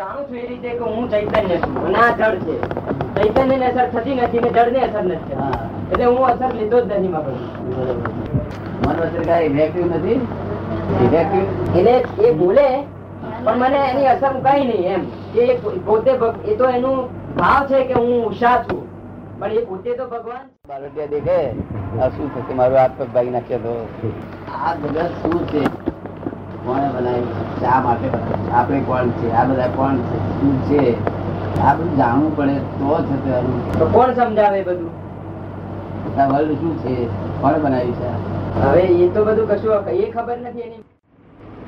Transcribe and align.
જાણું 0.00 0.24
છું 0.28 0.36
એ 0.40 0.46
રીતે 0.50 0.70
કે 0.78 0.84
હું 0.92 1.08
ચૈતન્ય 1.12 1.56
છું. 1.62 1.74
ના 1.94 2.10
જડ 2.18 2.44
છે. 2.46 2.56
ચૈતન્ય 3.16 3.56
ને 3.62 3.66
અસર 3.70 3.86
થતી 3.94 4.14
નથી 4.16 4.42
ને 4.44 4.50
જડ 4.56 4.72
ને 4.76 4.80
અસર 4.86 5.02
નથી. 5.08 5.36
એટલે 5.90 6.04
હું 6.04 6.24
અસર 6.28 6.50
લીધો 6.60 6.78
જ 6.80 6.92
નથી 6.98 7.10
મગજ 7.14 7.28
મન 8.84 8.96
અસર 9.06 9.22
કઈ 9.28 9.42
ઇફેક્ટિવ 9.48 9.86
નથી? 9.96 10.20
ઇફેક્ટિવ 11.04 11.44
એટલે 11.78 11.94
એ 12.28 12.32
બોલે 12.40 12.68
પણ 13.44 13.58
મને 13.64 13.80
એની 13.90 14.08
અસર 14.14 14.32
કઈ 14.46 14.62
નહીં 14.70 14.88
એમ. 14.94 15.02
કે 15.34 15.42
પોતે 15.90 16.12
એ 16.50 16.56
તો 16.62 16.64
એનું 16.78 16.98
ભાવ 17.36 17.62
છે 17.72 17.84
કે 17.92 17.94
હું 18.00 18.26
ઉષા 18.30 18.56
છું. 18.64 18.82
પણ 19.38 19.52
એ 19.60 19.66
પોતે 19.68 19.90
તો 20.00 20.04
ભગવાન 20.14 20.44
બારોટિયા 20.68 21.10
બાર 21.12 21.20
દેખે 21.20 21.38
શું 22.16 22.28
થશે? 22.34 22.52
મારો 22.54 22.74
હાથ 22.82 22.98
પગ 22.98 23.08
ભાગી 23.14 23.36
નાખ્યો 23.36 23.60
તો. 23.66 23.74
આ 24.64 24.74
બધા 24.82 25.08
શું 25.22 25.40
છે? 25.52 25.62
કોણે 26.64 26.88
બનાવ્યું? 26.88 27.60
શા 27.60 27.80
માટે 27.80 28.08
આપણે 28.52 28.80
કોણ 28.80 29.08
છે? 29.08 29.32
આ 29.32 29.44
બધા 29.44 29.66
કોણ 29.66 29.96
છે? 29.96 30.18
શું 30.40 30.62
છે? 30.62 30.84
આ 31.60 31.74
બધું 31.74 31.96
જાણવું 31.96 32.36
પડે 32.36 32.54
તો 32.54 33.02
છે 33.02 33.16
તે 33.24 33.84
કોણ 33.92 34.12
સમજાવે 34.12 34.62
બધું? 34.62 34.90
આ 36.20 36.26
વર્લ્ડ 36.26 36.52
શું 36.52 36.78
છે? 36.78 37.06
કોણે 37.40 37.58
બનાવ્યું 37.58 37.94
છે 37.94 38.60
હવે 38.60 38.80
એ 38.80 39.08
તો 39.08 39.24
બધું 39.24 39.48
કશું 39.48 39.88
એ 39.88 40.10
ખબર 40.10 40.38
નથી 40.38 40.60
એની. 40.60 40.82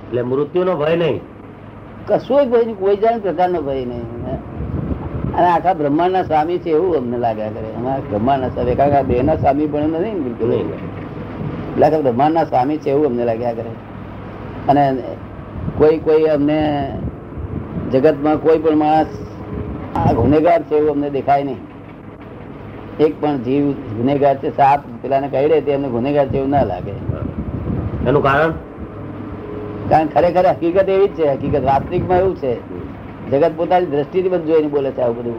એટલે 0.07 0.23
મૃત્યુનો 0.23 0.75
ભય 0.77 0.97
નહીં. 0.97 1.21
કશોય 2.07 2.47
ભય 2.47 2.65
નહીં. 2.65 2.79
કોઈ 2.79 2.97
જાણ 2.97 3.19
પ્રકારનો 3.19 3.63
ભય 3.63 3.85
નહીં. 3.85 4.03
અને 5.37 5.47
આખા 5.47 5.75
બ્રહ્માંડના 5.75 6.23
સ્વામી 6.23 6.59
છે 6.59 6.71
એવું 6.71 6.97
અમને 6.97 7.19
લાગ્યા 7.19 7.49
કરે 7.49 7.71
અમારા 7.77 8.03
બ્રહ્માંડના 8.11 8.49
સ્વામી. 8.49 8.75
કારણ 8.75 8.91
કે 8.91 8.97
આ 8.97 9.03
દેહના 9.03 9.37
સ્વામી 9.37 9.67
પણ 9.67 9.83
નથી 9.83 10.13
ને 10.13 10.21
બિલકુલ. 10.21 10.53
એટલે 10.53 11.87
આખા 11.87 12.01
બ્રહ્માંડના 12.01 12.45
સ્વામી 12.45 12.77
છે 12.79 12.91
એવું 12.91 13.07
અમને 13.07 13.25
લાગ્યા 13.25 13.53
કરે 13.53 13.71
અને 14.69 14.97
કોઈ 15.79 15.99
કોઈ 15.99 16.25
અમને 16.25 16.91
જગતમાં 17.93 18.37
કોઈ 18.37 18.59
પણ 18.59 18.77
માણસ 18.77 19.07
આ 19.97 20.13
ગુનેગાર 20.13 20.63
છે 20.63 20.75
એવું 20.75 20.91
અમને 20.91 21.11
દેખાય 21.11 21.45
નહીં. 21.45 21.57
એક 23.01 23.21
પણ 23.21 23.37
જીવ 23.37 23.71
ગુનેગાર 23.71 24.37
છે 24.37 24.51
સાપ 24.51 24.81
પેલાને 25.03 25.29
કહી 25.29 25.49
દે 25.49 25.61
તે 25.61 25.75
અમને 25.75 25.89
ગુનેગાર 25.89 26.29
છે 26.29 26.37
એવું 26.37 26.51
ના 26.51 26.63
લાગે. 26.63 26.91
એનું 28.07 28.23
કારણ? 28.23 28.53
કારણ 29.89 30.07
ખરેખર 30.07 30.47
હકીકત 30.47 30.89
એવી 30.89 31.09
જ 31.09 31.11
છે 31.11 31.33
હકીકત 31.33 31.65
વાસ્તવિકમાં 31.65 32.19
એવું 32.19 32.37
છે. 32.37 32.83
જગત 33.31 33.53
પોતાની 33.57 33.87
દ્રષ્ટિથી 33.87 34.29
બધું 34.29 34.47
જોઈને 34.47 34.69
બોલે 34.69 34.91
છે 34.91 35.01
આવું 35.01 35.17
બધું. 35.17 35.35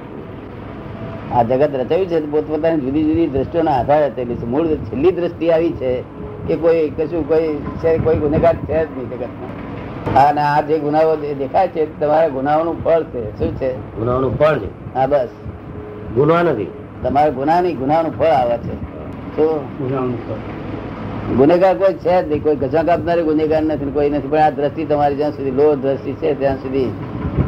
આ 1.36 1.44
જગત 1.44 1.70
રચાયું 1.76 2.08
છે 2.08 2.20
પોતપોતાની 2.20 2.82
જુદી 2.82 3.04
જુદી 3.04 3.28
દ્રષ્ટિઓના 3.28 3.72
આધારે 3.72 4.08
રચેલી 4.08 4.36
છે 4.36 4.46
મૂળ 4.46 4.68
છેલ્લી 4.68 5.12
દ્રષ્ટિ 5.12 5.52
આવી 5.52 5.72
છે. 5.72 6.23
કે 6.48 6.56
કોઈ 6.56 6.90
કશું 6.90 7.28
કોઈ 7.28 7.48
છે 7.54 7.98
કોઈ 7.98 8.16
ગુનેગાર 8.16 8.56
છે 8.56 8.86
જ 8.86 8.98
નહીં 8.98 9.10
જગતમાં. 9.10 9.74
અને 10.28 10.42
આ 10.42 10.62
જે 10.62 10.80
ગુનાઓ 10.80 11.16
દેખાય 11.16 11.68
છે 11.68 12.00
તમારા 12.00 12.28
ગુનાઓનું 12.28 12.84
ફળ 12.84 13.04
છે. 13.04 13.40
શું 13.40 13.56
છે? 13.56 13.76
ગુનાઓનું 13.76 14.40
ફળ 14.40 14.60
છે? 14.60 14.94
હા 14.94 15.08
બસ. 15.08 15.28
ગુના 16.16 16.44
નથી. 16.44 16.68
તમારા 17.04 17.30
ગુના 17.30 17.62
નહીં 17.62 17.78
ગુનાનું 17.78 18.20
ફળ 18.20 18.26
આવે 18.26 18.58
છે. 18.58 18.74
શું? 19.36 19.62
ગુનેગાર 21.38 21.78
કોઈ 21.78 21.94
છે 21.94 22.24
જ 22.24 22.28
નહીં. 22.28 22.44
કોઈ 22.44 22.56
ગજા 22.56 22.84
કાપનારી 22.84 23.24
ગુનેગાર 23.24 23.64
નથી 23.64 23.86
કોઈ 23.86 24.10
નથી. 24.10 24.28
પણ 24.28 24.38
આ 24.38 24.50
દ્રષ્ટિ 24.50 24.86
તમારી 24.86 25.16
જ્યાં 25.16 25.32
સુધી 25.32 25.52
લો 25.52 25.76
દ્રષ્ટિ 25.76 26.14
છે 26.14 26.40
ત્યાં 26.40 26.56
સુધી 26.56 26.92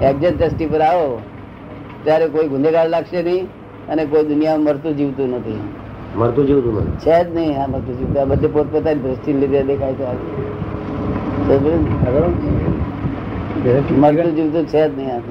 એક્ઝેક્ટ 0.02 0.38
દ્રષ્ટિ 0.38 0.66
પર 0.66 0.82
આવો. 0.82 1.22
ત્યારે 2.04 2.28
કોઈ 2.28 2.48
ગુનેગાર 2.48 2.90
લાગશે 2.90 3.24
નહીં 3.24 3.46
અને 3.90 4.06
કોઈ 4.06 4.24
દુનિયામાં 4.24 4.64
મરતું 4.64 4.98
જીવતું 4.98 5.30
નથી. 5.30 5.60
મરતું 6.16 6.46
જેવું 6.48 6.76
નથી 6.78 6.98
છે 7.04 7.16
જ 7.24 7.28
નહીં 7.36 7.56
આ 7.56 7.68
મળતું 7.68 7.96
જેવું 8.00 8.18
આ 8.18 8.26
બધે 8.26 8.48
પોતપોતાની 8.48 9.02
દ્રષ્ટિ 9.04 9.32
લીધે 9.34 9.62
દેખાય 9.64 9.96
છે 9.96 10.06
મળતું 13.94 14.36
જેવું 14.36 14.52
તો. 14.54 14.62
છે 14.66 14.82
જ 14.82 14.92
નહીં. 14.98 15.24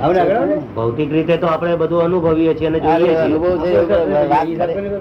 આ 0.00 0.08
ભૌતિક 0.74 1.10
રીતે 1.12 1.34
તો 1.38 1.46
આપણે 1.46 1.76
બધું 1.76 2.04
અનુભવીએ 2.04 2.54
છીએ 2.54 2.68
અને 2.68 2.80
જોઈએ 2.80 3.12
છીએ. 3.16 3.36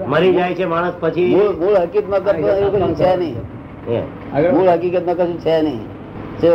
મરી 0.07 0.33
જાય 0.33 0.55
છે 0.55 0.65
માણસ 0.65 0.95
પછી. 1.01 1.35
મૂળ 1.59 1.77
હકીકતમાં 1.77 2.23
કરતો 2.23 2.47
એવું 2.47 2.71
કશું 2.73 2.93
છે 2.95 3.11
નહીં. 3.15 3.35
એ. 3.87 4.03
મૂળ 4.51 4.69
હકીકતમાં 4.69 5.15
કશું 5.17 5.37
છે 5.37 5.55
નહીં. 5.61 5.81
જો 6.41 6.53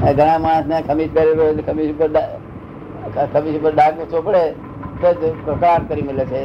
ઘણા 0.00 0.38
માણસ 0.38 0.66
ને 0.66 0.82
ખમીજ 0.82 1.10
પહેરેલો 1.10 1.42
એટલે 1.44 1.62
ખમીસ 1.62 1.90
ઉપર 1.90 2.08
ખમીજ 3.32 3.56
ઉપર 3.56 3.72
ડાઘ 3.72 3.98
ચોપડે 4.10 4.44
તો 5.00 5.08
જ 5.12 5.22
કકડાટ 5.40 5.82
કરી 5.88 6.02
મળે 6.02 6.24
છે. 6.26 6.42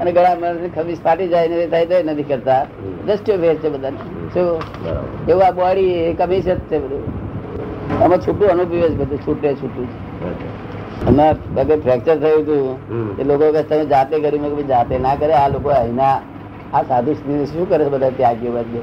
અને 0.00 0.10
ઘણા 0.12 0.36
માણસ 0.36 0.72
ખમીસ 0.74 1.00
ફાટી 1.00 1.28
જાય 1.28 1.48
ને 1.50 1.66
થાય 1.68 1.86
તો 1.92 2.02
નથી 2.04 2.26
કરતા. 2.26 2.62
દ્રષ્ટિઓ 3.04 3.36
ફેર 3.38 3.54
છે 3.56 3.68
બધા 3.70 3.92
શું? 4.32 4.48
એવું 5.26 5.42
આ 5.42 5.52
બોડી 5.52 5.90
કમીસ 6.16 6.44
જ 6.46 6.58
છે 6.66 6.76
બધું. 6.80 7.04
આમાં 7.96 8.20
છૂટું 8.20 8.50
અનુભવ 8.50 8.72
છે 8.80 8.96
બધું 9.00 9.20
છૂટે 9.20 9.48
છૂટું 9.56 9.88
હમણાં 11.00 11.36
પગે 11.56 11.76
ફ્રેક્ચર 11.78 12.16
થયું 12.18 12.42
હતું 12.42 12.64
એ 13.18 13.24
લોકો 13.24 13.46
કે 13.52 13.62
તમે 13.64 13.84
જાતે 13.86 14.14
કરી 14.18 14.40
મેં 14.40 14.68
જાતે 14.68 14.94
ના 14.98 15.16
કરે 15.16 15.34
આ 15.34 15.48
લોકો 15.48 15.68
અહીંના 15.72 16.16
આ 16.72 16.84
સાધુ 16.84 17.14
સ્ત્રી 17.14 17.46
શું 17.46 17.66
કરે 17.66 17.84
બધા 17.86 18.10
ત્યાગીઓ 18.12 18.52
બધે 18.54 18.80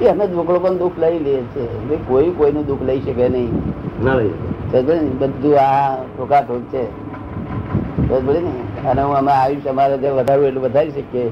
એ 0.00 0.08
અમે 0.08 0.24
લોકો 0.30 0.52
પણ 0.56 0.78
દુઃખ 0.78 0.98
લઈ 0.98 1.18
લે 1.20 1.34
છે. 1.52 1.62
કોઈ 2.06 2.30
કોઈનું 2.32 2.66
દુઃખ 2.66 2.84
લઈ 2.84 3.00
શકે 3.02 3.28
નહીં. 3.28 3.52
ના 3.98 4.16
લઈ 4.16 4.32
બધું 5.20 5.56
આ 5.58 5.82
ઠોકા 6.08 6.42
ઠોક 6.42 6.62
છે 6.70 6.82
સમજે 8.10 8.40
ને. 8.40 8.52
અને 8.84 9.02
હું 9.02 9.14
અમે 9.16 9.32
આયુષ 9.32 9.66
અમારે 9.66 9.96
જે 9.98 10.10
વધારવું 10.10 10.46
એટલું 10.46 10.64
વધારી 10.64 10.90
શકીએ. 10.90 11.30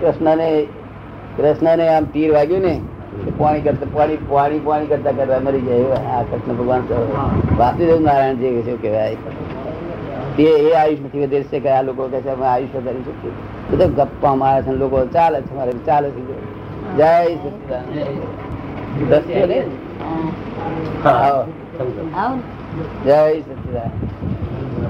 કૃષ્ણને 0.00 0.48
કૃષ્ણને 1.36 1.88
આમ 1.88 2.04
તીર 2.14 2.30
વાગ્યું 2.32 2.62
ને 2.62 2.74
પાણી 3.38 3.60
કરતા 3.60 3.88
પાણી 3.94 4.20
પાણી 4.28 4.58
પાણી 4.58 4.86
કરતા 4.86 5.12
કરતા 5.12 5.40
મરી 5.40 5.60
જાય 5.60 6.00
આ 6.10 6.22
કૃષ્ણ 6.22 6.54
ભગવાન 6.54 6.82
વાસુદેવ 7.58 8.00
નારાયણ 8.00 8.36
જે 8.36 8.62
શું 8.62 8.78
કહેવાય. 8.82 9.16
તે 10.36 10.42
એ 10.42 10.74
આયુષ 10.74 11.00
નથી 11.00 11.22
વધારી 11.22 11.48
શકે 11.50 11.70
આ 11.70 11.82
લોકો 11.82 12.08
કહે 12.08 12.20
છે 12.20 12.30
અમે 12.30 12.46
આયુષ્ય 12.46 12.80
કરી 12.80 13.04
શકીએ. 13.04 13.32
બધા 13.70 13.86
ગપ્પા 13.98 14.34
મારે 14.34 14.62
છે 14.62 14.72
લોકો 14.72 14.98
ચાલે 15.06 15.38
છે 15.42 15.52
મારે 15.54 15.72
ચાલે 15.86 16.08
છે. 16.10 16.22
જય 16.96 17.12
સચિદાનંદ. 17.36 17.94
દસ્યો 19.08 19.46
ને 19.46 19.58
આવો. 21.04 21.42
જય 23.04 23.18
સચિદાનંદ. 23.40 24.45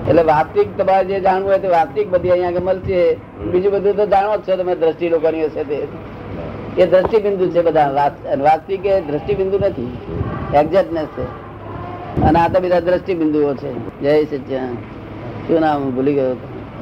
એટલે 0.08 0.22
વાસ્તવિક 0.22 0.68
તમારે 0.78 1.04
જે 1.04 1.20
જાણવું 1.20 1.48
હોય 1.50 1.58
તે 1.58 1.68
વાસ્તવિક 1.68 2.10
બધી 2.10 2.30
અહીંયા 2.30 2.64
મળશે. 2.64 3.16
બીજું 3.50 3.72
બધું 3.72 3.96
તો 3.96 4.06
જાણો 4.06 4.36
જ 4.36 4.40
છો 4.40 4.56
તમે 4.56 4.74
દ્રષ્ટિ 4.74 5.08
લોકોની 5.08 5.44
હશે 5.44 5.64
તે. 5.64 5.78
એ 6.78 6.86
દ્રષ્ટિ 6.86 7.18
બિંદુ 7.22 7.48
છે 7.50 7.62
બધા. 7.62 8.12
વાસ્તવિક 8.38 8.86
એ 8.86 9.00
દ્રષ્ટિ 9.00 9.34
બિંદુ 9.34 9.58
નથી. 9.58 9.90
એક્ઝેક્ટનેસ 10.54 11.08
છે. 11.16 11.26
અને 12.22 12.38
આ 12.38 12.48
તો 12.48 12.60
બધા 12.60 12.80
દ્રષ્ટિ 12.80 13.14
બિંદુઓ 13.14 13.54
છે. 13.54 13.72
જય 14.00 14.24
સચ્ચિદાનંદ 14.24 14.78
શું 15.48 15.60
નામ? 15.60 15.90
ભૂલી 15.96 16.14
ગયો. 16.14 16.36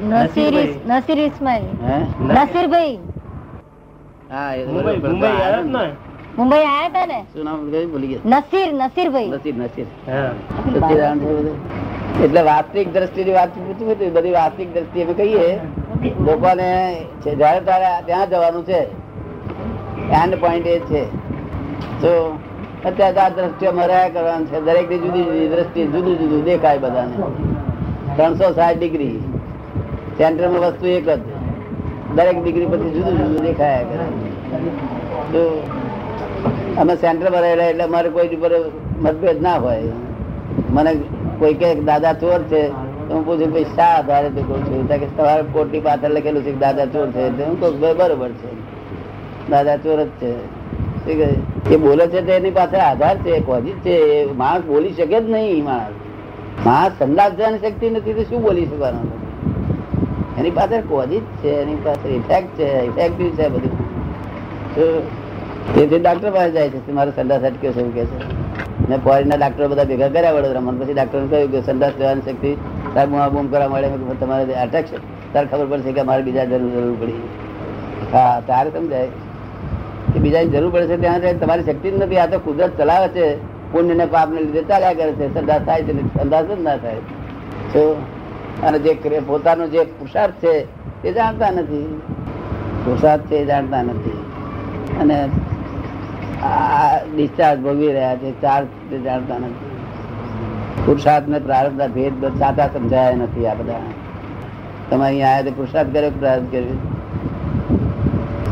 નસીર 0.09 0.53
નસીર 0.87 1.19
ઇસ્માઇલ. 1.19 1.63
હે? 1.83 1.97
નસીરભાઈ 2.21 2.97
હા 4.31 4.51
મુંબઈ 4.67 5.27
જ 5.41 5.65
ને? 5.65 5.91
મુંબઈ 6.37 6.57
આયા 6.57 6.87
હતા 6.87 7.05
ને? 7.05 7.19
શું 7.33 7.43
નામ? 7.45 7.71
ભૂલી 7.91 8.07
ગયા. 8.07 8.19
નસીર 8.25 8.73
નસીરભાઈ 8.73 9.29
નસીર 9.29 9.55
નસીર. 9.55 9.87
હા. 10.07 10.31
સચ્ચિદાનંદ. 10.73 11.21
એટલે 12.23 12.41
વાસ્તવિક 12.49 12.87
દ્રષ્ટિની 12.95 13.35
વાત 13.37 13.51
પૂછવું 13.55 13.91
હતી 13.93 14.11
બધી 14.15 14.35
વાસ્તવિક 14.39 14.69
દ્રષ્ટિ 14.75 14.99
અમે 15.03 15.13
કહીએ. 15.19 15.47
લોકોને 16.27 16.69
જયારે 17.23 17.61
તારે 17.69 17.89
ત્યાં 18.07 18.29
જવાનું 18.31 18.63
છે 18.69 18.79
એન્ડ 20.21 20.33
પોઈન્ટ 20.43 20.67
એ 20.73 20.77
છે. 20.89 21.03
તો 22.01 22.11
અત્યારે 22.87 23.19
આ 23.23 23.29
દ્રષ્ટિઓ 23.37 23.71
મર્યા 23.79 24.13
કરવાનું 24.15 24.47
છે 24.51 24.57
દરેકની 24.67 24.99
જુદી 25.03 25.25
જુદી 25.29 25.49
દ્રષ્ટિ, 25.53 25.81
જુદું 25.93 26.15
જુદું 26.19 26.43
દેખાય 26.49 26.79
બધાને. 26.85 27.15
ત્રણસો 28.15 28.45
સાઠ 28.59 28.77
ડિગ્રી 28.79 29.17
સેન્ટરમાં 30.17 30.61
વસ્તુ 30.65 30.85
એક 30.97 31.05
જ. 31.09 31.21
દરેક 32.15 32.37
ડિગ્રી 32.43 32.69
પછી 32.71 32.93
જુદું 32.95 33.13
જુદું 33.19 33.41
દેખાયા 33.47 34.07
તો 35.31 35.41
અમે 36.81 36.93
સેન્ટર 37.03 37.27
ભરાયેલા 37.35 37.69
એટલે 37.71 37.83
અમારે 37.89 38.09
કોઈ 38.15 38.35
ઉપર 38.37 38.53
મતભેદ 39.03 39.37
ના 39.41 39.57
હોય. 39.65 39.93
મને 40.75 40.91
કોઈ 41.39 41.53
કે, 41.53 41.75
દાદા, 41.75 42.13
ચોર 42.13 42.41
છે. 42.43 42.67
હું 43.09 43.25
પૂછું, 43.25 43.51
ભાઈ, 43.51 43.63
શા 43.63 43.83
આધારે 43.83 44.29
તું 44.29 44.47
કહું 44.47 44.65
છું? 44.65 44.87
કે, 44.87 44.97
તમારે 44.97 45.41
કોટની 45.41 45.79
પાછળ 45.79 46.09
લખેલું 46.09 46.43
છે 46.43 46.59
દાદા, 46.59 46.85
ચોર 46.85 47.11
છે. 47.11 47.19
એટલે 47.19 47.43
હું 47.43 47.59
કહું 47.59 47.79
ભાઈ, 47.79 47.93
બરોબર 47.93 48.29
છે. 48.29 48.55
દાદા, 49.49 49.77
ચોર 49.77 50.03
જ 50.03 50.07
છે. 50.07 50.31
ઠીક 51.05 51.17
કહે? 51.17 51.73
એ 51.73 51.77
બોલે 51.77 52.07
છે 52.07 52.21
તો 52.21 52.31
એની 52.31 52.51
પાછળ 52.51 52.77
આધાર 52.77 53.17
છે 53.17 53.39
કોઝિજ 53.39 53.73
છે, 53.73 53.89
એ 53.89 54.31
માણસ 54.31 54.61
બોલી 54.61 54.93
શકે 54.93 55.21
જ 55.21 55.29
નહીં 55.29 55.63
માણસ. 55.63 55.93
માણસ 56.65 56.91
સંદાસ 56.99 57.31
જવાની 57.31 57.57
શક્તિ 57.57 57.89
નથી, 57.89 58.13
તો 58.13 58.23
શું 58.23 58.41
બોલી 58.41 58.65
શકવાનો? 58.65 58.99
એની 60.39 60.51
પાસે 60.51 60.81
કોઝિજ 60.81 61.21
છે, 61.21 61.49
એની 61.49 61.75
પાસે 61.75 62.09
ઇફેક્ટ 62.09 62.47
છે 62.47 62.85
ઇફેક્ટિવ 62.85 63.35
છે 63.35 63.49
બધું. 63.49 63.75
તેથી 65.75 65.99
ડાક્ટર 65.99 66.31
પાસે 66.31 66.51
જાય 66.51 66.69
છે, 66.69 66.91
મારો 66.91 67.11
સંડાસ 67.11 67.41
અટક્યો 67.41 67.71
છે, 67.71 67.79
એવું 67.79 67.93
કે 67.93 68.05
છે. 68.05 68.44
મેં 68.89 68.99
ફોરેનના 69.03 69.35
ડાક્ટરો 69.35 69.67
બધા 69.67 69.83
ભેગા 69.83 70.09
કર્યા 70.09 70.31
વડોદરામાં 70.31 70.79
પછી 70.79 70.93
ડાક્ટરને 70.93 71.27
કહ્યું 71.27 71.51
કે 71.51 71.59
સંદાસ 71.61 71.93
લેવાની 71.99 72.25
શક્તિ 72.27 72.51
તાર 72.95 73.05
હું 73.09 73.19
બૂમ 73.33 73.47
કરવા 73.51 73.67
મળે 73.67 73.87
તમારે 74.19 74.55
અટક 74.63 74.85
છે, 74.89 74.97
તારે 75.33 75.47
ખબર 75.51 75.67
પડશે 75.71 75.91
કે 75.91 76.01
મારે 76.09 76.21
બીજા 76.23 76.45
જરૂર 76.45 76.71
જરૂર 76.75 76.97
પડી. 77.01 77.21
હા, 78.13 78.41
તારે 78.47 78.69
સમજાય 78.69 79.07
કે 80.13 80.19
બીજાની 80.19 80.49
જરૂર 80.49 80.71
પડે 80.73 80.87
છે 80.87 80.97
ત્યાં 80.97 81.39
તમારી 81.39 81.63
શક્તિ 81.63 81.91
જ 81.91 81.95
નથી. 81.95 82.17
આ 82.17 82.27
તો 82.27 82.39
કુદરત 82.39 82.77
ચલાવે 82.77 83.07
છે. 83.15 83.27
પુણ્ય 83.71 83.93
ને 83.93 84.05
પાપ 84.05 84.29
ને 84.29 84.39
લીધે 84.41 84.61
ચાલ્યા 84.63 84.97
કરે 84.99 85.11
છે. 85.19 85.25
સંદાસ 85.33 85.61
થાય 85.67 85.83
છે 85.83 85.93
ને 85.93 86.03
સંદાસ 86.17 86.45
જ 86.45 86.61
ના 86.61 86.77
થાય. 86.77 87.01
તો 87.73 87.81
અને 88.63 88.77
જે 88.79 88.91
પોતાનો 89.27 89.67
જે 89.67 89.81
પુરુષાર્થ 89.97 90.37
છે, 90.43 90.53
એ 91.03 91.13
જાણતા 91.13 91.51
નથી. 91.51 91.89
પુરુષાર્થ 92.83 93.25
છે 93.29 93.35
એ 93.37 93.45
જાણતા 93.45 93.81
નથી. 93.83 94.19
અને 95.01 95.17
આ 96.45 96.99
ડિસ્ચાર્જ 97.15 97.59
ભોગવી 97.61 97.87
રહ્યા 97.87 98.15
છે 98.15 98.41
ચાર્જ 98.41 98.67
જાણતા 99.03 99.37
નથી. 99.37 99.71
પુરુષાર્થ 100.85 101.27
ને 101.27 101.39
પ્રારબ્ધ 101.39 101.93
ભેદ 101.93 102.25
સાચા 102.39 102.67
સમજાયા 102.67 103.15
નથી 103.15 103.47
આ 103.47 103.53
બધા. 103.53 103.73
તમે 104.89 105.05
અહીંયા 105.05 105.27
આવ્યા 105.27 105.41
તો 105.41 105.51
પુરુષાર્થ 105.51 105.93
કર્યો 105.93 106.09
પ્રારંભ 106.09 106.51
કર્યો? 106.51 106.77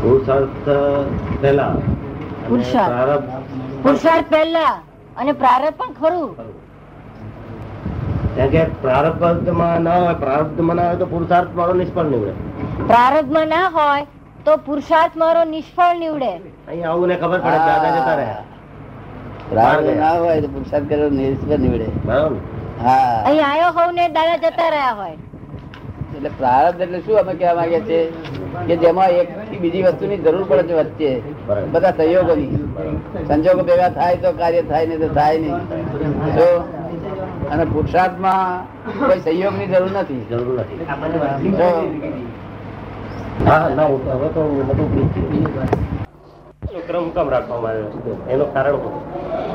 પુરુષાર્થ 0.02 0.68
પહેલા. 1.40 1.66
અને 1.66 2.48
પુરુષાર્થ. 2.48 3.22
પુરુષાર્થ 3.82 4.24
પહેલા 4.30 4.80
અને 5.16 5.32
પ્રારંભ 5.32 5.74
પણ 5.76 5.92
ખરું. 5.92 6.36
કે 8.50 8.64
પ્રારબ્ધમાં 8.64 9.80
ના 9.80 9.98
હોય 9.98 10.14
પ્રારબ્ધમાં 10.14 10.76
ના 10.76 10.86
હોય 10.86 10.96
તો 10.96 11.06
પુરુષાર્થ 11.06 11.48
મારો 11.54 11.72
નિષ્ફળ 11.72 12.04
નીવડે. 12.04 12.32
પ્રારબ્ધમાં 12.86 13.48
ના 13.48 13.68
હોય 13.68 14.06
તો 14.44 14.56
પુરુષાર્થ 14.56 15.16
મારો 15.16 15.44
નિષ્ફળ 15.44 15.98
નીવડે. 15.98 16.53
અહીં 16.68 16.86
આવું 16.90 17.08
ને 17.08 17.16
ખબર 17.22 17.40
પડે 17.44 17.58
દાદા 17.68 17.92
જતા 17.96 18.16
રહ્યા. 18.20 18.42
પ્રારબ્ધ 19.50 19.90
ના 20.00 20.12
હોય 20.22 20.40
તો 20.44 20.48
પુરુષાર્થ 20.54 20.86
કર્યો 20.90 21.10
નિષ્ફળ 21.18 21.60
નીવડે. 21.64 21.88
હા. 22.08 22.28
અહીં 23.28 23.44
આવ્યો 23.48 23.72
હોવ 23.78 23.90
ને 23.98 24.04
દાદા 24.16 24.38
જતા 24.44 24.70
રહ્યા 24.74 24.94
હોય. 25.00 25.16
એટલે 26.16 26.30
પ્રારબ્ધ 26.38 26.80
એટલે 26.86 27.00
શું 27.06 27.18
અમે 27.22 27.32
કહેવા 27.40 27.56
માંગીએ 27.58 27.80
છીએ? 27.88 28.02
કે 28.68 28.74
જેમાં 28.84 29.10
એક 29.20 29.28
બીજી 29.62 29.82
વસ્તુની 29.88 30.18
જરૂર 30.26 30.44
પડે 30.50 30.64
છે 30.68 30.74
વચ્ચે. 30.80 31.10
બધા 31.72 31.92
સંયોગોની 31.98 32.50
સંજોગો 33.28 33.62
ભેગા 33.70 33.90
થાય 33.98 34.16
તો 34.24 34.32
કાર્ય 34.40 34.62
થાય 34.70 34.86
નહીં 34.86 35.00
તો 35.00 35.08
થાય 35.18 35.38
નહીં. 35.38 35.58
તો 36.38 36.48
અને 37.50 37.64
પુરુષાર્થમાં 37.66 38.50
કોઈ 38.98 39.20
સંયોગની 39.26 39.68
જરૂર 39.74 39.92
નથી. 39.96 40.22
જરૂર 40.30 40.56
નથી. 40.60 40.78
હા 43.46 43.64
ના 43.76 43.88
હવે 44.14 44.28
તો 44.34 44.42
બધું 44.68 44.88
ભૂલી 44.92 45.10
જ 45.14 45.44
ગયો. 45.52 45.64
એનો 45.64 46.13
ક્રમ 46.80 47.10
કેમ 47.10 47.28
રાખવામાં 47.28 47.70
આવ્યો 47.70 47.90
છે? 48.04 48.12
એનું 48.32 48.48
કારણ 48.54 48.78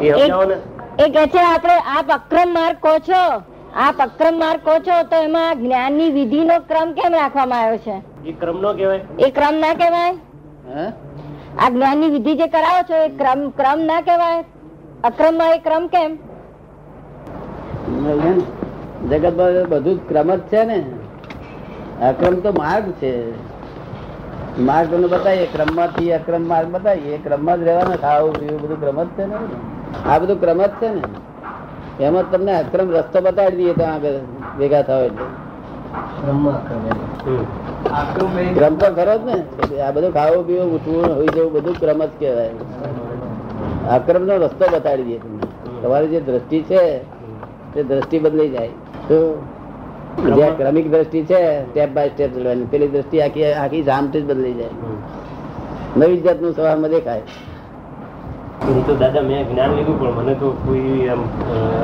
એ 0.01 0.11
સમજાવો 0.11 0.43
ને. 0.43 0.57
એ 1.03 1.09
કે 1.15 1.23
છે 1.33 1.41
આપણે 1.45 1.77
આપ 1.97 2.07
અક્રમ 2.17 2.53
માર્ગ 2.53 2.77
કહો 2.85 2.93
છો? 3.07 3.23
આપ 3.85 3.97
અક્રમ 4.07 4.39
માર્ગ 4.39 4.61
કહો 4.63 4.75
છો 4.87 4.95
તો 5.11 5.17
એમાં 5.27 5.59
જ્ઞાનની 5.61 6.09
વિધિનો 6.17 6.55
ક્રમ 6.69 6.93
કેમ 6.93 7.13
રાખવામાં 7.13 7.61
આવ્યો 7.63 7.77
છે? 7.77 7.97
એ 8.29 8.31
ક્રમ 8.31 8.61
નો 8.61 8.73
કહેવાય? 8.73 9.01
એ 9.19 9.29
ક્રમ 9.31 9.55
ના 9.65 9.73
કહેવાય? 9.73 10.13
આ 11.59 11.69
જ્ઞાનની 11.69 12.09
વિધિ 12.15 12.35
જે 12.35 12.47
કરાવો 12.47 12.81
છો 12.89 12.95
એ 12.95 13.09
ક્રમ 13.09 13.39
ક્રમ 13.59 13.79
ના 13.91 14.01
કહેવાય? 14.01 14.43
અક્રમમાં 15.03 15.53
એ 15.53 15.59
ક્રમ 15.59 15.87
કેમ? 15.87 16.17
જગત 19.09 19.33
બધું 19.69 19.95
જ 19.95 19.99
ક્રમ 20.07 20.35
જ 20.35 20.39
છે 20.39 20.63
ને? 20.63 20.83
અક્રમ 22.09 22.35
તો 22.39 22.51
માર્ગ 22.51 22.91
છે. 22.91 23.13
માર્ગ 24.59 24.89
તમને 24.91 25.07
બતાવીએ 25.07 25.47
ક્રમમાંથી 25.47 26.13
અક્રમ 26.13 26.43
માર્ગ 26.43 26.69
બતાવીએ 26.69 27.17
ક્રમમાં 27.17 27.59
જ 27.59 27.63
રહેવાના 27.63 27.97
ખાવું 27.97 28.33
પીવું 28.39 28.61
બધું 28.61 28.79
ક્રમ 28.79 28.99
જ 29.03 29.09
છે 29.09 29.25
ને 29.25 29.37
આ 30.05 30.19
બધું 30.19 30.39
ક્રમ 30.39 30.61
જ 30.61 30.69
છે 30.79 30.89
ને 30.89 31.03
એમાં. 31.99 32.23
જ 32.23 32.31
તમને 32.31 32.53
અક્રમ 32.55 32.87
રસ્તો 32.91 33.21
બતાવી 33.21 33.57
દઈએ 33.57 33.73
ત્યાં 33.73 33.93
આગળ 33.93 34.17
ભેગા 34.59 34.83
થાવ 34.83 35.03
એટલે. 35.03 35.25
હમ. 37.25 37.45
ક્રમ 38.53 38.75
તો 38.75 38.87
ખરો 38.93 39.15
જ 39.17 39.23
ને. 39.25 39.37
આ 39.81 39.91
બધું 39.91 40.13
ખાવું 40.13 40.47
પીવું 40.47 40.73
ઉઠવું 40.75 41.15
હોઈ 41.15 41.29
જવું 41.29 41.51
બધું 41.53 41.79
ક્રમ 41.79 42.03
જ 42.03 42.09
કહેવાય. 42.19 42.53
અક્રમ 43.89 44.23
નો 44.23 44.35
રસ્તો 44.37 44.65
બતાડી 44.69 45.03
દઈએ 45.03 45.19
તમને. 45.19 45.47
તમારી 45.81 46.07
જે 46.07 46.19
દ્રષ્ટિ 46.21 46.63
છે 46.63 46.81
તે 47.73 47.83
દ્રષ્ટિ 47.83 48.19
બદલાઈ 48.19 48.49
જાય. 48.49 48.71
તો 49.07 49.17
જે 50.37 50.47
ક્રમિક 50.57 50.87
દ્રષ્ટિ 50.91 51.19
છે 51.25 51.39
સ્ટેપ 51.69 51.89
બાય 51.93 52.09
સ્ટેપ 52.09 52.31
ચડવાની 52.33 52.67
પેલી 52.71 52.89
દ્રષ્ટિ 52.89 53.17
આખી 53.21 53.45
આખી 53.55 53.83
જામથી 53.83 54.21
જ 54.21 54.25
બદલી 54.25 54.55
જાય. 54.59 54.73
નવી 55.95 56.21
જાતનું 56.21 56.53
સવારમાં 56.53 56.91
દેખાય. 56.91 57.23
એ 58.69 58.81
તો 58.87 58.93
દાદા 58.95 59.23
મેં 59.23 59.45
જ્ઞાન 59.49 59.71
લીધું 59.75 59.97
પણ 59.99 60.15
મને 60.19 60.33
તો 60.35 60.47
કોઈ 60.65 61.07
એમ 61.07 61.21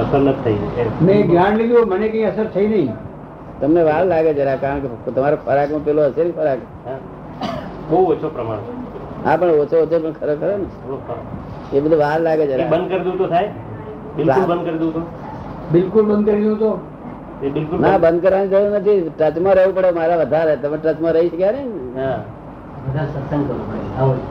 અસર 0.01 0.19
નથી 0.21 0.57
થઈ 0.75 0.89
મેં 1.01 1.19
જ્ઞાન 1.29 1.53
લીધું 1.57 1.87
મને 1.89 2.07
કઈ 2.09 2.25
અસર 2.31 2.47
થઈ 2.55 2.67
નહીં. 2.67 2.91
તમને 3.59 3.83
વાર 3.83 4.01
લાગે 4.05 4.31
જરા 4.39 4.57
કારણ 4.57 4.81
કે 5.05 5.11
તમારો 5.11 5.37
ખોરાકમાં 5.45 5.83
પેલો 5.83 6.01
હશે 6.09 6.23
ને 6.23 6.31
ખોરાક? 6.31 6.59
હા. 6.85 6.99
બહુ 7.89 7.97
ઓછો 8.13 8.27
પ્રમાણ 8.29 8.61
હા 9.25 9.37
પણ 9.37 9.59
ઓછો 9.63 9.75
ઓછો 9.83 9.97
પણ 9.99 10.13
ખરો 10.19 10.33
ખરો 10.41 10.57
ને. 10.57 10.67
એ 11.73 11.81
બધું 11.81 11.99
વાર 11.99 12.19
લાગે 12.21 12.43
જરા 12.49 12.67
બંધ 12.73 12.89
કરી 12.89 13.03
દઉં 13.03 13.17
તો 13.17 13.27
થાય? 13.27 13.49
બિલકુલ 14.17 14.45
બંધ 14.45 14.65
કરી 14.67 14.79
દઉં 14.79 14.91
તો? 14.93 15.01
બિલકુલ 15.71 16.03
બંધ 16.03 16.25
કરી 16.25 16.41
દીધું 16.41 16.59
તો? 16.59 16.71
ના 17.43 17.87
બંધ- 17.87 17.97
બંધ 17.97 18.21
કરવાની 18.21 18.47
જરૂર 18.47 18.69
નથી. 18.69 19.11
ટચમાં 19.19 19.55
રહેવું 19.55 19.75
પડે 19.75 19.91
મારા 19.91 20.15
વધારે. 20.15 20.55
તમે 20.55 20.77
ટચમાં 20.77 21.13
રહી 21.13 21.29
શક્યા 21.29 21.51
ને? 21.51 22.01
હા. 22.01 22.23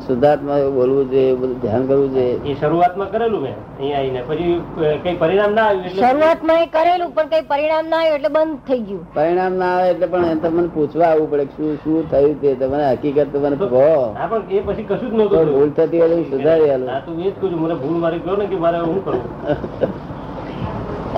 શુદ્ધાત્મા 0.07 0.59
બોલવું 0.77 1.09
જોઈએ 1.13 1.35
બધું 1.41 1.55
ધ્યાન 1.63 1.85
કરવું 1.89 2.11
જોઈએ 2.17 2.35
એ 2.51 2.55
શરૂઆતમાં 2.61 3.09
કરેલું 3.15 3.41
મેં 3.45 3.55
અહીંયા 3.79 4.01
આવીને. 4.01 4.21
પછી 4.29 4.99
કઈ 5.05 5.15
પરિણામ 5.23 5.55
ના 5.59 5.65
આવ્યું 5.69 5.87
એટલે 5.91 6.03
શરૂઆતમાં 6.03 6.61
એ 6.65 6.67
કરેલું 6.77 7.13
પણ 7.17 7.31
કઈ 7.33 7.45
પરિણામ 7.53 7.87
ના 7.93 8.01
આવ્યું 8.01 8.19
એટલે 8.19 8.31
બંધ 8.37 8.61
થઈ 8.69 8.83
ગયું. 8.89 9.03
પરિણામ 9.15 9.55
ના 9.63 9.71
આવે 9.77 9.89
એટલે 9.95 10.09
પણ 10.13 10.41
તમને 10.45 10.69
પૂછવા 10.77 11.09
આવવું 11.11 11.29
પડે 11.33 11.47
શું 11.57 11.73
શું 11.85 12.07
થયું 12.13 12.37
તે 12.45 12.55
તમને 12.61 12.85
હકીકત 12.93 13.33
તમને 13.33 13.57
કહો. 13.63 13.87
હા 14.19 14.29
પણ 14.29 14.53
એ 14.59 14.63
પછી 14.69 14.87
કશું 14.91 15.11
જ 15.11 15.13
નહોતું 15.23 15.51
ભૂલ 15.55 15.73
થતી 15.81 16.01
હોય 16.05 16.21
સુધારી 16.31 16.71
આલું. 16.77 16.89
હા 16.93 17.01
તો 17.09 17.11
એ 17.19 17.25
જ 17.25 17.35
કહું 17.41 17.51
છું 17.51 17.61
મને 17.65 17.75
ભૂલ 17.83 17.99
મારી 18.05 18.23
કહો 18.29 18.37
ને 18.43 18.47
કે 18.53 18.57
મારે 18.67 18.79
હું 18.85 19.01
કરું. 19.05 19.23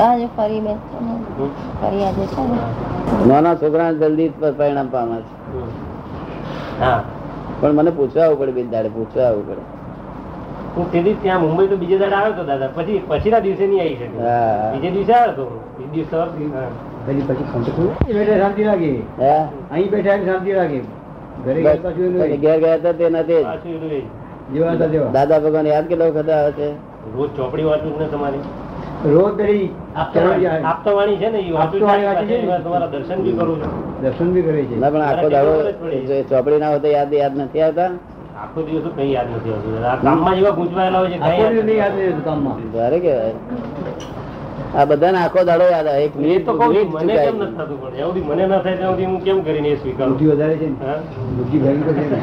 આજે 0.07 0.27
ફરી 0.41 0.61
બે 0.67 0.75
ફરી 1.81 2.03
આજે 2.09 2.25
છે 2.35 2.43
નાના 3.29 3.55
છોકરા 3.63 3.93
જલ્દી 4.01 4.33
પરિણામ 4.41 4.89
પામે 4.97 5.17
છે. 5.21 5.63
હા. 6.81 7.01
પણ 7.61 7.75
મને 7.75 7.91
પૂછવા 7.93 8.25
આવવું 8.25 8.39
પડે 8.41 8.53
બે 8.55 8.63
દાડે 8.67 8.91
પૂછવા 8.91 9.27
આવવું 9.27 9.45
પડે. 9.47 9.63
હું 10.77 10.87
સીધી 10.93 11.17
ત્યાં 11.23 11.43
મુંબઈ 11.43 11.69
તો 11.69 11.77
બીજે 11.77 11.97
દાડે 11.99 12.17
આવ્યો 12.17 12.33
હતો 12.33 12.45
દાદા 12.45 12.69
પછી 12.71 12.99
પછીના 13.09 13.41
દિવસે 13.41 13.65
નહીં 13.67 13.81
આવી 13.81 13.97
શક્યો 13.97 14.73
બીજે 14.75 14.91
દિવસે 14.91 15.13
આવ્યો 15.15 15.33
હતો 15.33 15.45
દિવસે 15.93 16.17
પછી 17.07 17.23
પછી 17.27 18.37
શાંતિ 18.37 18.63
લાગે 18.65 18.93
અહીં 19.71 19.91
બેઠા 19.91 20.19
શાંતિ 20.25 20.53
લાગે 20.53 20.81
ઘરે 21.45 21.61
ગયા 22.39 22.87
તે 22.91 23.11
દાદા 25.13 25.41
ભગવાન 25.41 25.67
યાદ 25.67 25.87
કેટલા 25.89 26.11
વખત 26.11 26.31
આવે 26.31 26.53
છે? 26.53 26.69
રોજ 27.15 27.31
ચોપડી 27.37 27.65
વાંચું 27.65 27.99
ને 27.99 28.07
તમારી. 28.07 28.43
આપતાવાણી 29.95 31.19
છે 31.19 31.29
ને? 31.31 31.41
તમારા 32.59 32.89
દર્શન 32.89 33.21
બી 33.23 33.33
કરું 33.33 33.61
દર્શન 34.03 34.29
બી 34.33 34.43
કરે 34.43 34.63
છે. 34.65 34.77
ના 34.77 34.91
પણ 34.91 35.03
આખો 35.03 35.29
દાડો 35.31 35.53
ચોપડી 36.29 36.59
ના 36.59 36.69
હોય 36.69 36.89
યાદ 36.89 37.13
યાદ 37.13 37.35
નથી 37.37 37.63
આવતા? 37.63 37.91
આખો 38.37 38.61
દિવસ 38.63 38.87
કઈ 38.97 39.13
યાદ 39.13 39.29
નથી 39.31 39.53
આવતું. 39.53 39.85
આ 39.85 39.97
કામમાં 39.99 40.37
જેવા 40.37 40.53
ગૂંચવાયેલા 40.53 40.99
હોય 40.99 41.11
છે 41.11 41.19
આખો 41.21 41.45
દિવસ 41.51 41.69
યાદ 41.73 41.95
નથી 41.95 42.07
નહીં 42.07 42.23
કામમાં 42.23 42.59
ભારે 42.73 42.99
કેવાય 43.01 43.35
આ 44.75 44.87
બધાને 44.87 45.19
આખો 45.19 45.41
દાડો 45.45 45.67
યાદ 45.67 45.87
આવે. 45.87 46.03
એક 46.05 46.15
મિનિટ 46.17 46.45
તો 46.45 46.53
કહું 46.55 46.69
મને 46.97 47.15
કેમ 47.17 47.37
નથી 47.37 47.55
થતું 47.55 47.79
પણ 47.79 47.95
જ્યાં 47.95 48.27
મને 48.29 48.45
ના 48.47 48.61
થાય 48.61 48.77
ત્યાં 48.77 48.93
સુધી 48.93 49.09
હું 49.11 49.21
કેમ 49.23 49.39
કરીને 49.45 49.69
એ 49.69 49.77
સ્વીકારું? 49.77 50.13
બુદ્ધિ 50.13 50.27
વધારે 50.27 50.57
છે 50.57 50.67
ને? 50.67 50.75
બુદ્ધિ 51.37 51.57
ભયંકર 51.59 51.93
છે 51.95 52.03
ને. 52.03 52.19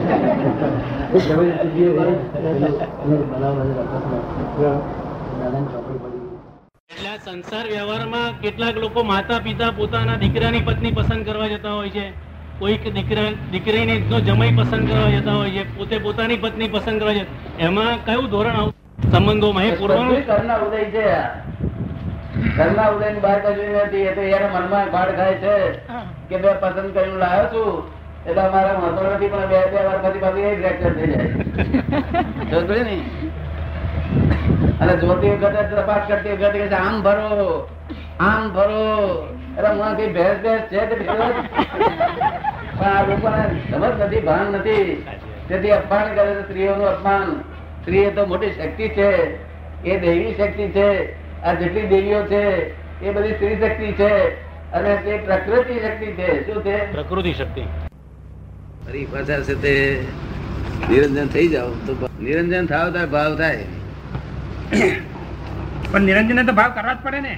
સંસાર 7.26 7.66
વ્યવહારમાં 7.68 8.40
કેટલાક 8.42 8.76
લોકો 8.76 9.04
માતા 9.04 9.40
પિતા 9.40 9.72
પોતાના 9.72 10.18
દીકરાની 10.20 10.62
પત્ની 10.62 10.92
પસંદ 10.92 11.26
કરવા 11.26 11.48
જતા 11.48 11.72
હોય 11.72 11.90
છે. 11.90 12.06
કોઈક 12.60 12.84
દીકરા 12.94 13.30
દીકરીને 13.52 13.96
જમાઈ 14.28 14.52
પસંદ 14.52 14.90
કરવા 14.90 15.10
જતા 15.10 15.34
હોય 15.34 15.50
છે. 15.50 15.64
પોતે 15.78 15.98
પોતાની 15.98 16.38
પત્ની 16.38 16.68
પસંદ 16.68 17.00
કરવા 17.00 17.14
જતા 17.14 17.34
એમાં 17.60 18.06
કયું 18.06 18.30
ધોરણ 18.30 18.56
આવું 18.56 18.74
સંબંધોમાં 19.12 19.66
એ 19.66 19.72
પૂર્વનું? 19.72 20.22
ઘરના 20.24 20.58
ઉદય 20.58 20.86
છે. 20.86 21.06
ઘરના 22.56 22.88
ઉદયની 22.90 23.20
બહાર 23.20 23.40
કશું 23.40 23.76
નથી. 23.86 24.06
એ 24.08 24.16
તો 24.16 24.22
એના 24.22 24.54
મનમાં 24.56 24.92
ભાડ 24.92 25.16
થાય 25.16 25.36
છે 25.36 25.56
કે 26.30 26.36
મેં 26.38 26.60
પસંદ 26.62 26.90
કરીને 26.94 27.18
લાવ્યો 27.18 27.48
છું. 27.48 27.84
એટલે 28.26 28.42
અમારા 28.42 28.80
મહત્વ 28.80 29.14
નથી 29.16 29.28
પણ 29.28 29.48
બે 29.48 29.60
બે 29.72 29.86
વાર 29.88 30.00
પછી 30.04 30.20
પાછી 30.20 30.42
એ 30.42 30.56
ફ્રેક્ચર 30.56 30.92
થઈ 30.94 31.12
જાય. 31.14 31.30
સમજ 32.50 32.68
પડી 32.68 32.84
ને? 32.84 32.98
અને 34.82 34.94
જોતી 34.98 35.30
વખતે 35.30 35.62
તપાસ 35.76 36.08
કરતી 36.08 36.32
વખતે 36.32 36.76
આમ 36.76 37.02
ભરો 37.02 37.70
આમ 38.20 38.50
ભરો. 38.50 38.84
એટલે 39.58 39.70
હું 39.70 39.98
કઈ 39.98 40.14
ભેંસ 40.14 40.40
ભેંસ 40.44 40.62
છે 40.62 40.86
કે 40.86 40.96
પણ 40.96 41.22
આ 42.86 43.04
લોકોને 43.04 43.44
સમજ 43.72 44.02
નથી 44.02 44.22
ભાન 44.22 44.48
નથી. 44.54 45.06
તેથી 45.48 45.72
અપમાન 45.72 46.16
કરે 46.16 46.36
છે 46.36 46.42
સ્ત્રીઓનું 46.42 46.88
અપમાન. 46.88 47.36
સ્ત્રી 47.82 47.98
એ 47.98 48.12
તો 48.12 48.26
મોટી 48.26 48.52
શક્તિ 48.52 48.90
છે 48.90 49.10
એ 49.84 50.00
દૈવી 50.00 50.34
શક્તિ 50.34 50.68
છે 50.68 50.90
આ 51.44 51.54
જેટલી 51.54 51.88
દેવીઓ 51.88 52.22
છે 52.24 52.44
એ 53.06 53.12
બધી 53.12 53.34
સ્ત્રી 53.34 53.56
શક્તિ 53.56 53.92
છે. 53.92 54.14
અને 54.72 54.96
તે 54.96 55.18
પ્રકૃતિ 55.18 55.80
શક્તિ 55.80 56.06
છે. 56.06 56.30
શું 56.46 56.64
છે? 56.64 56.92
પ્રકૃતિ 56.92 57.34
શક્તિ. 57.34 57.62
ફરી 58.86 59.06
પાછા 59.06 59.40
છે 59.40 59.56
તે 59.62 59.74
નિરંજન 60.90 61.28
થઈ 61.28 61.48
જાવ 61.48 61.70
તો 61.88 62.10
નિરંજન 62.22 62.66
થાવ 62.66 62.92
ત્યારે 62.92 63.08
ભાવ 63.08 63.38
થાય. 63.38 63.64
પણ 65.92 66.02
નિરંજન 66.02 66.46
તો 66.46 66.54
ભાવ 66.54 66.72
કરવા 66.78 66.94
જ 66.94 66.98
પડે 67.04 67.20
ને. 67.22 67.34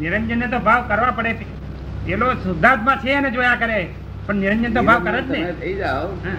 નિરંજન 0.00 0.44
તો 0.50 0.58
ભાવ 0.58 0.82
કરવા 0.88 1.10
પડે 1.10 1.32
પેલો 2.06 2.26
શુદ્ધાત્મા 2.44 2.96
છે 3.02 3.10
એને 3.10 3.30
જોયા 3.30 3.56
કરે. 3.56 3.78
પણ 4.26 4.36
નિરંજન 4.36 4.74
તો 4.74 4.82
ભાવ 4.82 5.00
કરે 5.06 5.22
જ 5.22 5.30
ને. 5.30 5.40
થઈ 5.60 5.74
જાવ 5.76 6.08
હા. 6.24 6.36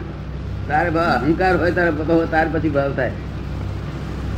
તારે 0.68 0.90
ભાવ 0.90 1.24
અહંકાર 1.24 1.54
હોય 1.64 1.72
તારે 1.72 2.28
તાર 2.36 2.46
પછી 2.54 2.70
ભાવ 2.70 2.92
થાય. 2.96 3.12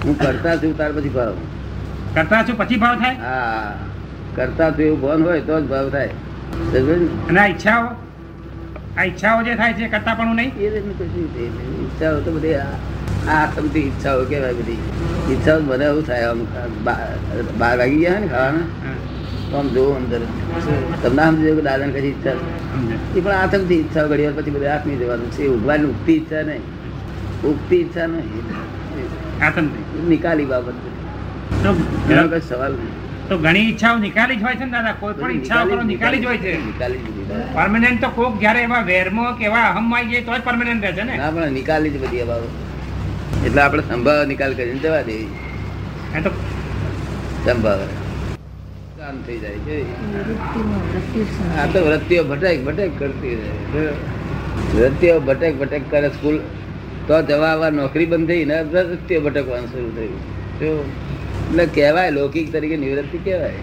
હું 0.05 0.15
કરતા 0.15 0.55
છું 0.61 0.73
તાર 0.77 0.91
પછી 0.93 1.09
ભાવ. 1.09 1.35
કરતા 2.15 2.41
છું 2.47 2.57
પછી 2.57 2.77
ભાવ 2.77 2.95
થાય? 2.99 3.17
હા. 3.19 3.73
કરતા 4.35 4.71
છું 4.71 4.85
એવું 4.85 4.99
ભાન 5.01 5.21
હોય 5.29 5.41
તો 5.41 5.61
જ 5.61 5.65
ભાવ 5.73 5.87
થાય. 5.89 6.11
અને 7.29 7.39
આ 7.39 7.47
ઈચ્છાઓ? 7.47 7.85
આ 8.97 9.03
ઈચ્છાઓ 9.05 9.43
જે 9.43 9.55
થાય 9.55 9.73
છે 9.73 9.87
કરતા 9.87 10.15
પણ 10.15 10.35
નહીં? 10.35 10.51
એ 10.59 10.69
નહીં. 10.69 11.79
ઈચ્છાઓ 11.81 12.21
તો 12.21 12.31
બધી 12.31 12.55
આ 13.33 13.45
સમતી 13.55 13.83
ઈચ્છાઓ 13.89 14.23
કેવાય 14.31 14.55
બધી. 14.59 14.79
ઈચ્છાઓ 15.33 15.59
મને 15.67 15.85
એવું 15.91 16.03
થાય 16.09 16.27
આમ 16.31 16.39
બાર 17.59 17.75
વાગી 17.81 17.99
ગયા 18.03 18.19
ને 18.23 18.27
ખાવાના 18.33 18.67
તો 19.49 19.55
આમ 19.61 19.67
જોવું 19.75 19.95
અંદર. 20.01 20.21
તમને 21.03 21.21
આમ 21.25 21.35
જોયું 21.41 21.57
કે 21.59 21.63
દાદા 21.67 21.89
કશી 21.95 22.11
ઈચ્છા 22.13 22.35
એ 23.15 23.19
પણ 23.23 23.37
આતંકથી 23.43 23.79
ઈચ્છા 23.83 24.05
ઘડી 24.11 24.27
વાર 24.27 24.35
પછી 24.39 24.53
બધું 24.57 24.71
આત્મી 24.75 24.97
જવાનું 25.01 25.29
છે. 25.37 25.43
ઉગવાની 25.55 25.89
ઉગતી 25.93 26.17
ઈચ્છા 26.19 26.43
નહીં. 26.49 26.63
ઉગતી 27.51 27.79
ઈચ્છા 27.85 28.07
નહીં. 28.11 29.71
નિકાલી 30.11 30.47
બાબત 30.51 30.77
એનો 32.11 32.27
કઈ 32.33 32.43
સવાલ 32.49 32.73
નહીં. 32.81 32.93
તો 33.29 33.33
ઘણી 33.45 33.65
ઈચ્છાઓ 33.69 33.97
નિકાલી 34.05 34.37
જ 34.39 34.43
હોય 34.47 34.55
છે 34.59 34.65
ને 34.65 34.71
દાદા? 34.75 34.95
કોઈ 35.01 35.15
પણ 35.21 35.31
ઈચ્છાઓ 35.37 35.63
કરો 35.71 35.83
નિકાલી 35.93 36.21
જ 36.23 36.25
હોય 36.29 36.39
છે. 36.43 36.51
પરમાનન્ટ 37.55 38.01
તો 38.03 38.09
કોક 38.19 38.33
જયારે 38.43 38.61
એવા 38.67 38.83
વેરમાં 38.91 39.33
કે 39.39 39.43
એવા 39.49 39.65
અહમમાં 39.71 39.99
આવી 40.01 40.13
જાય 40.13 40.25
તો 40.27 40.33
જ 40.37 40.41
પરમાનન્ટ 40.47 40.83
રહે 40.87 40.93
છે 40.99 41.03
ને? 41.09 41.15
ના 41.23 41.31
પણ 41.35 41.53
નિકાલી 41.59 41.93
જ 41.95 41.97
બધી 42.05 42.27
બાબત. 42.31 42.51
એટલે 43.45 43.61
આપણે 43.61 43.83
સંભાવ 43.89 44.19
નિકાલ 44.31 44.51
કરીને 44.59 44.81
જવા 44.85 45.03
દેવી. 45.09 45.29
સંભાવ 47.45 47.79
કામ 48.99 49.15
થઈ 49.27 49.39
જાય 49.39 49.59
છે. 49.65 49.77
આ 51.59 51.65
તો 51.73 51.79
વૃત્તિઓ 51.87 52.21
ભટક 52.29 52.57
ભટક 52.67 52.91
કરતી 52.99 53.35
વૃત્તિઓ 54.75 55.15
ભટક 55.27 55.53
ભટક 55.61 55.83
કરે 55.89 56.09
સ્કૂલ. 56.17 56.37
તો 57.07 57.15
જવા 57.29 57.51
આવવા 57.53 57.71
નોકરી 57.79 58.09
બંધ 58.13 58.27
થઈ 58.33 58.45
ને 58.51 58.57
વૃત્તિઓ 58.73 59.19
ભટકવાનું 59.27 59.69
શરૂ 59.73 59.91
થયું. 59.97 60.85
એટલે 61.49 61.65
કહેવાય 61.75 62.09
લૌકિક 62.17 62.47
તરીકે 62.53 62.77
નિવૃત્તિ 62.85 63.17
કહેવાય. 63.27 63.61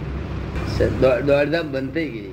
દોડધામ 1.00 1.66
બંધ 1.72 1.92
થઈ 1.94 2.08
ગઈ. 2.14 2.32